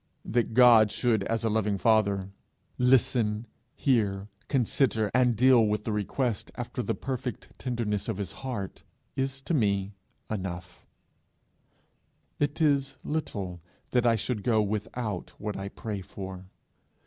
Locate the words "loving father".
1.51-2.31